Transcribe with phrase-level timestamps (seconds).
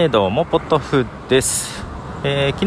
[0.00, 1.84] えー、どうもポトフです、
[2.22, 2.66] えー、昨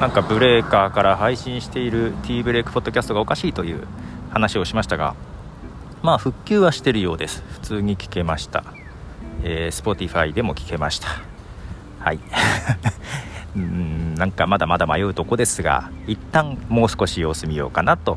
[0.00, 3.86] なんかブレーカーから配信している T ブレイクポッドキャストがおかしいという
[4.30, 5.14] 話をしましたが
[6.00, 7.44] まあ復旧はしてるようです。
[7.50, 8.64] 普通に聞けました、
[9.44, 11.08] えー、Spotify でも聞けました。
[12.00, 12.18] はい。
[13.54, 18.16] うんなんかまだまだ迷うとこですが一旦もう少し様子見ようかなと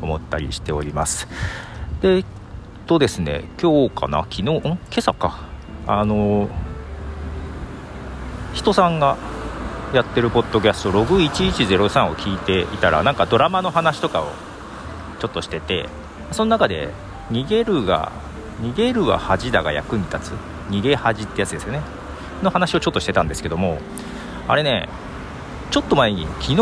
[0.00, 1.26] 思ったりしております。
[2.00, 2.24] で
[2.86, 4.18] とですね今日かな？
[4.30, 4.42] 昨日？
[4.44, 5.40] 今朝か。
[5.88, 6.48] あの
[8.58, 9.16] 人さんが
[9.94, 14.32] やってるポッドキャストログ1103を聞いていたらなんかドラマの話とかを
[15.20, 15.88] ちょっとしてて
[16.32, 16.88] その中で
[17.30, 18.10] 逃げるが
[18.60, 20.32] 逃げるは恥だが役に立つ
[20.70, 21.82] 逃げ恥ってやつですよね。
[22.42, 23.78] の話をちょっとしてたんですけども
[24.48, 24.88] あれね
[25.70, 26.56] ちょっと前に昨日？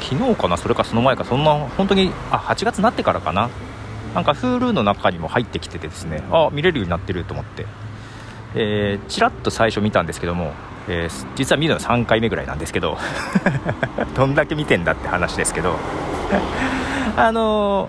[0.00, 0.56] 昨日かな？
[0.56, 1.26] それかその前か。
[1.26, 3.50] そんな本当にあ8月になってからかな？
[4.14, 7.66] なんか Hulu の中にも入ってきててですねあ見れるようになってると思って、
[8.54, 10.54] えー、ちらっと最初見たんですけども
[10.88, 12.96] えー、実は見るの3回目ぐらいなんですけど
[14.14, 15.76] どんだけ見てんだって話ですけど
[17.16, 17.88] あの、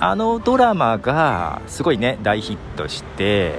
[0.00, 3.54] あのドラマがすごいね大ヒットして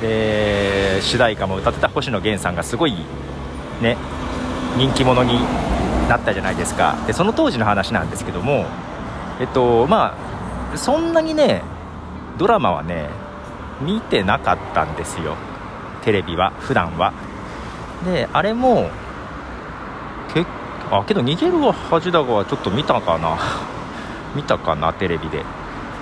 [0.00, 2.94] で主題歌も歌ってた星野源さんがすごい
[3.80, 3.96] ね
[4.76, 5.40] 人気者に
[6.08, 6.96] なったじゃないですか。
[7.06, 8.64] でその当時の話なんですけども
[9.40, 10.14] えっとま
[10.74, 11.62] あそんなにね
[12.38, 13.08] ドラマはね
[13.80, 15.36] 見てなかったんですよ。
[16.02, 17.12] テレビは普段は。
[18.04, 18.90] であれも
[20.32, 20.44] け
[20.90, 23.38] あけど逃げるは恥だがちょっと見たかな。
[24.34, 25.44] 見たかなテレビで、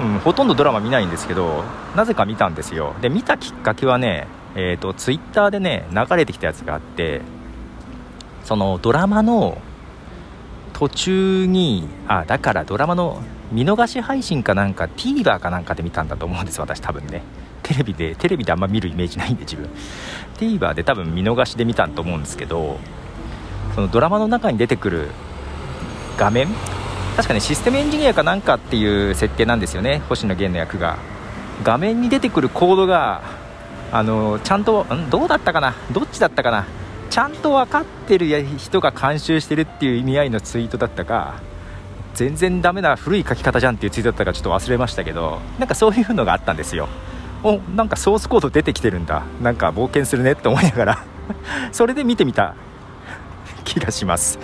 [0.00, 1.64] うん、ほとんどドラマ見ないんですけど
[1.96, 2.94] なぜか見たんですよ。
[3.00, 7.22] で見たきっかけはねえーと、ツイッターでね流れてきたやつがあって
[8.44, 9.58] そのドラマの
[10.72, 17.22] 途中にあだからドラマの見逃し配信かなんか TVer かなんかで見たんだと思うんです私多分ね。
[17.70, 19.70] テレビでテレビであんま見るイメージないんで自分。
[20.38, 22.78] TVer で多分見逃しで見たと思うんですけど
[23.76, 25.08] そのドラマの中に出てくる
[26.18, 26.48] 画面？
[27.14, 30.02] 確かねシステムエンジニアかなんかっていう設定なんですよね。
[30.08, 30.98] 星野源の役が。
[31.62, 33.22] 画面に出てくるコードが
[33.92, 35.76] あのちゃんとんどうだったかな？
[35.92, 36.66] どっちだったかな？
[37.08, 38.26] ちゃんと分かってる
[38.58, 41.40] 人が監修してるっていう意味合いのツイートだったか
[42.14, 46.88] 全然ダメな古い書き方じゃんっていうツイートだったかちょっと忘れましたけどなんかそういうのがあったんですよ。
[47.42, 49.22] おなんかソースコード出てきてるんだ。
[49.42, 51.04] なんか冒険するねって思いながら。
[51.72, 52.54] それで見てみた。
[53.64, 54.38] 気がします。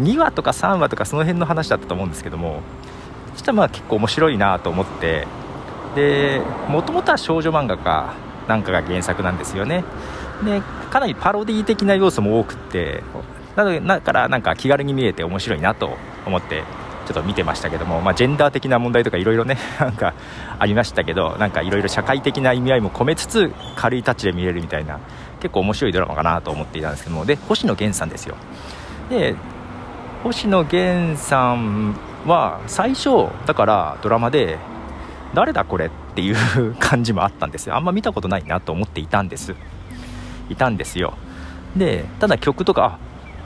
[0.00, 2.62] 2話とか3話とかその辺の話だったと思うんですけども。
[3.34, 5.26] そしたらまあ結構面白いなと思って。
[5.94, 8.14] でもともとは少女漫画か
[8.48, 9.84] なんかが原作なんですよね。
[10.44, 13.02] でかなりパロディ的な要素も多くって。
[13.56, 16.64] だからなんか気軽に見えて面白いなと思って。
[17.10, 20.14] ちょっと見てましたけども、まあ、ジェンダー的な問題とかいろいろね なんか
[20.60, 25.00] ありましたけどなんかいろいろ社会的な意味合いも込めつつ軽いタッチで見れるみたいな
[25.40, 28.36] 結構面白いドラマかなと思っていたんですけどもで星野源さんですよ。
[29.08, 29.34] で
[30.22, 34.58] 星野源さんは最初だからドラマで
[35.34, 37.74] 誰だこれっていう感じもあったんですよ。
[37.74, 39.56] あんま見たことないなと思っていたんです。
[40.48, 41.14] いたんですよ。
[41.76, 42.98] でただ曲とか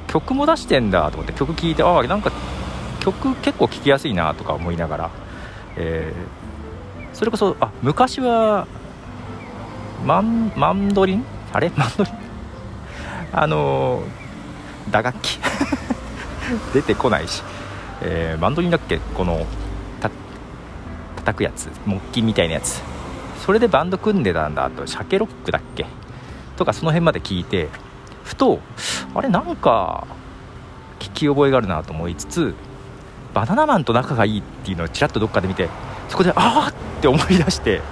[0.08, 2.30] 曲も出してんだと思って曲聴いてああなんか
[3.04, 5.10] 曲結構聴きやすいなとか思いながら、
[5.76, 8.66] えー、それこそあ昔は
[10.04, 11.24] マンマンドリン？
[11.52, 11.70] あれ？
[11.76, 12.14] マンドリン？
[13.32, 15.38] あのー、打楽器？
[16.74, 17.42] 出てこないし、
[18.02, 18.98] えー、マンドリンだっけ？
[18.98, 19.46] この
[20.00, 20.10] た
[21.16, 21.68] 叩くやつ？
[21.86, 22.82] 木琴みたいなやつ？
[23.44, 24.86] それでバンド組んでたんだと。
[24.86, 25.86] シャケロックだっけ？
[26.56, 27.68] とかその辺まで聞いて
[28.22, 28.60] ふと
[29.14, 30.06] あれなんか
[31.00, 32.54] 聞き覚えがあるなと思いつつ
[33.34, 35.68] バナナマンと仲がいいっていうのをちらっとどっかで見て
[36.08, 37.82] そこでああって思い出して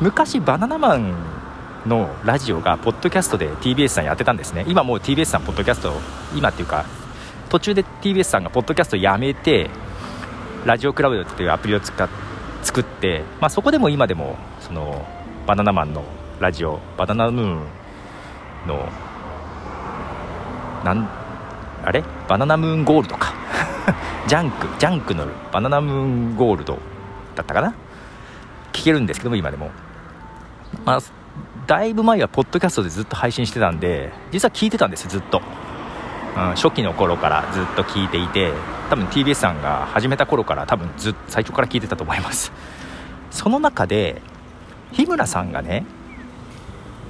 [0.00, 1.14] 昔バナナマン
[1.86, 4.64] のラジオがポッドキャストで TBS さんやってたんですね。
[4.68, 5.92] 今もう TBS さんポッドキャスト
[6.34, 6.84] 今っていうか
[7.48, 9.70] 途中で TBS さんがポッドキャストやめて
[10.64, 12.08] ラジオクラブっていうアプリを使っ
[12.62, 15.04] 作って、まあ、そこでも今でもその
[15.46, 16.04] バナナマンの
[16.38, 17.66] ラジオバナナムーン
[18.66, 18.88] の
[20.84, 21.08] なん
[21.84, 22.04] あれ？
[22.28, 23.41] バナナムーンゴールドか。
[24.26, 26.78] ジャンクジャンクのバナナムーンゴールド
[27.34, 27.74] だったかな？
[28.72, 29.70] 聞けるんですけども今でも。
[30.84, 31.00] まあ
[31.66, 35.40] だいぶ前はポッドキャストでずっと配信してたんで実は聞いてたんですずっと、
[36.36, 38.52] うん、初期の頃からずっと聞いていて
[38.90, 42.52] 多分 TBS さんが始めた頃から多分ずっと最初から聞いてたと思います。
[43.30, 44.20] その中で
[44.92, 45.86] 日村さんがね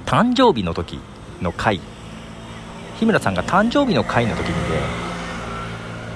[0.05, 0.99] 誕生日の時
[1.41, 1.81] の回。
[2.99, 5.02] 日村さんが誕生日の回の時にね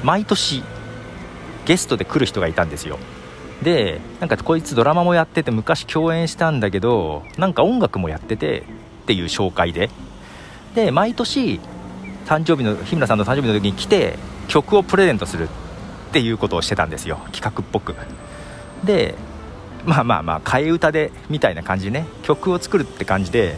[0.03, 0.63] 毎年
[1.65, 2.97] ゲストで来る人がいたんですよ。
[3.61, 8.63] でなんかこいつドラマもやってて昔共演したんだけどなんか音楽もやっててっ
[9.07, 9.89] ていう紹介で。
[10.75, 11.59] で毎年
[12.27, 17.19] 誕生日の日村さんの誕生日の時に来て曲をプレゼントするっていうことをしてたんですよ。
[17.31, 17.95] 企画っぽく。
[18.83, 19.15] で
[19.85, 22.05] まあまあまあ替え歌でみたいな感じでね。
[22.21, 23.55] 曲を作るって感じで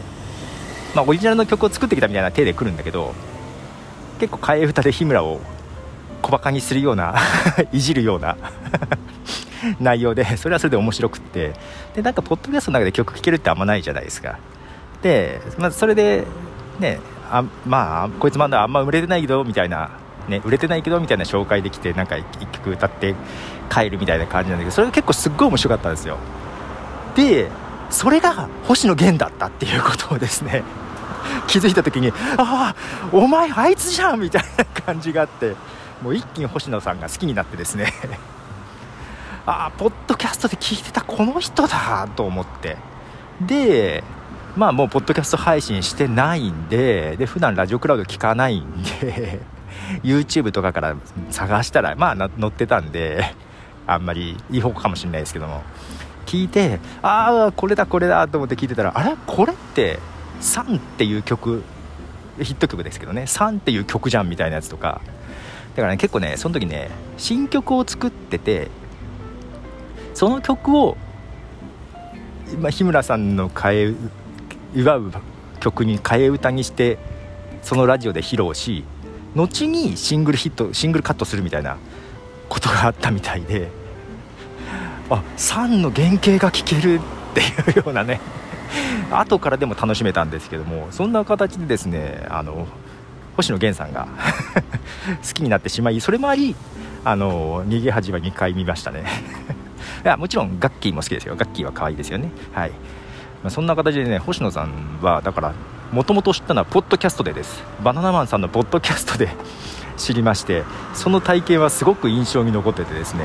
[0.94, 3.14] まあオリジナルの曲を作ってきたみたいな手で来るんだけど
[4.18, 5.40] 結構替え歌で日村を
[6.30, 7.16] 小バカにするような
[7.72, 8.36] いじるような
[9.80, 11.52] 内容でそれはそれで面白くって。
[11.94, 14.38] でなんかポッドキャストの中で曲聴けるってあんまないじゃないですか。
[15.02, 16.24] で、まあ、それで
[16.78, 17.00] ね
[17.30, 19.90] あまあこいつまだあんま売れてないけどみたいな、
[20.28, 23.14] ね、売れてないけどみたいな紹介できてなんか1曲歌って
[23.68, 26.16] 帰るみたいな感じなんだけどそれが結構すっごい面白かったんですよ。
[27.16, 27.48] で
[27.90, 30.62] それが星野源だったっていうことをですね
[31.48, 32.74] 気づいた時にああ
[33.12, 35.56] お前あいつじゃんみたいな感じがあって。
[36.02, 37.92] もう一気に星野さんが好きになってですね。
[39.46, 42.76] ああポッドキャストで聞いてたこの人だと思って。
[43.40, 44.04] で
[44.56, 49.40] まあもうポッドキャスト配信してないんでで普段ラジオクラウド聞かないんで
[50.02, 50.94] YouTube とかから
[51.30, 53.34] 探したらまあ載ってたんで
[53.86, 55.62] あんまりいい方かもしれないですけども。
[56.26, 59.16] 聞いてああこれだこれだと思って聞いてたらあれ？
[59.26, 59.98] これって
[60.40, 61.64] 「サン」っていう曲
[62.40, 65.00] ヒット曲ですけどね「サン」っていう曲じゃんみたいなやつとか。
[65.74, 68.68] だからね結構ねその時ね新曲を作ってて
[70.14, 70.96] その曲を、
[72.58, 73.94] まあ、日村さんの替え
[74.74, 75.12] 祝う
[75.60, 76.98] 曲に替え歌にして
[77.62, 78.84] そのラジオで披露し
[79.34, 81.78] 後にシングルヒットシングルカットするみたいな
[82.48, 83.68] ことがあったみたいで
[85.08, 87.00] あサンの原型が聴ける
[87.30, 87.40] って
[87.70, 88.20] いうようなね
[89.10, 92.66] 後からでも楽しめたんですけどもそんな形でですねあの
[93.40, 94.06] 星野源さんが
[95.26, 96.54] 好きになってしまいそれもあり
[97.04, 99.04] あの逃げ恥は2回見ましたね。
[100.04, 101.34] いやもちろんガッキーも好きですよ。
[101.36, 102.30] ガッキーは可愛いですよね。
[102.52, 102.76] はい、ま
[103.48, 105.54] あ、そんな形でね星野さんはだから
[105.92, 107.62] もともと知ったのはポッドキャストでです。
[107.82, 109.30] バナナマンさんのポッドキャストで
[109.96, 113.24] 知りましてその体験はすごく印象に残っててですね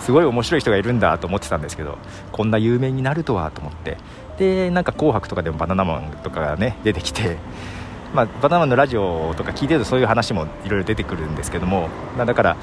[0.00, 1.98] すごい面白い人がいるんだと思ってたんですけど
[2.32, 3.98] こんな有名になるとはと思って。
[4.38, 7.36] でなんか「紅白」とかでもバナナマンとかがね出てきて
[8.14, 12.56] まあ、バナナマンのラジオとか聞いてるとそういう話もいろいろ出てくるんですけども、まあ、だから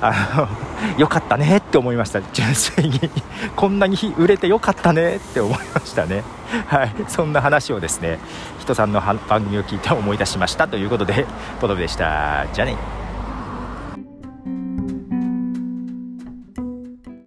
[0.00, 0.48] あ
[0.94, 2.98] の よかったねって思いました純粋に。
[3.54, 6.24] こんなに売れてよかったねって思いましたね。
[6.66, 6.94] はい。
[7.08, 8.18] そんな話をですね
[8.58, 11.26] 人さんの番組を聞いて思い出しましたということで
[11.60, 12.46] ポトフでした。
[12.52, 12.99] じゃあね。